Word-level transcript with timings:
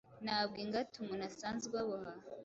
Ntabwo 0.25 0.57
ingata 0.63 0.93
umuntu 0.97 1.23
asanzwe 1.29 1.75
aboha, 1.83 2.11